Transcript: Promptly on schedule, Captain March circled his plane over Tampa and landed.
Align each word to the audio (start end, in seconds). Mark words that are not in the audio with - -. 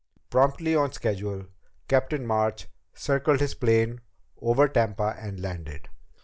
Promptly 0.31 0.75
on 0.75 0.91
schedule, 0.93 1.45
Captain 1.87 2.25
March 2.25 2.67
circled 2.91 3.39
his 3.39 3.53
plane 3.53 4.01
over 4.41 4.67
Tampa 4.67 5.15
and 5.19 5.39
landed. 5.39 5.89